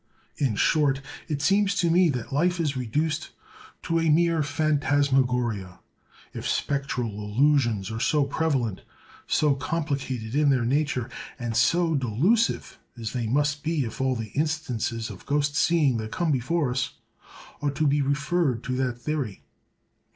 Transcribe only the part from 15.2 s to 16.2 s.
ghost seeing that